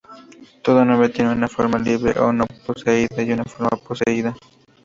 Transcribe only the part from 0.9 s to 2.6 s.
tiene una forma libre o no